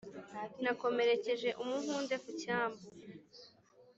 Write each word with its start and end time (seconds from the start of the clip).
Nakomerekeje 0.63 1.49
umuhunde 1.63 2.15
ku 2.23 2.29
cyambu 2.41 2.85